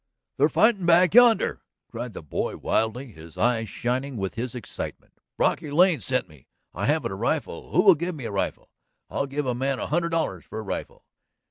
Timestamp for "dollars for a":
10.09-10.63